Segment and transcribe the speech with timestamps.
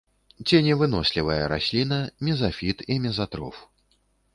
[0.47, 2.01] Ценевынослівая расліна,
[2.31, 3.67] мезафіт і мезатроф.